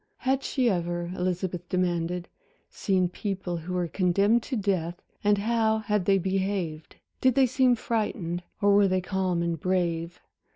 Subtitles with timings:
[0.17, 2.27] Had she ever, Elizabeth demanded,
[2.71, 6.95] seen people who were condemned to death and how had they behaved?
[7.21, 10.19] Did they seem frightened, or were they calm and brave?